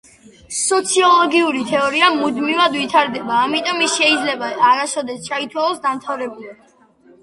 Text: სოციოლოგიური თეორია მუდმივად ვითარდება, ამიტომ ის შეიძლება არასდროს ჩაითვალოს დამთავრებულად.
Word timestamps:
სოციოლოგიური 0.59 1.61
თეორია 1.73 2.09
მუდმივად 2.17 2.79
ვითარდება, 2.81 3.39
ამიტომ 3.45 3.87
ის 3.91 4.01
შეიძლება 4.03 4.53
არასდროს 4.75 5.27
ჩაითვალოს 5.33 5.89
დამთავრებულად. 5.89 6.71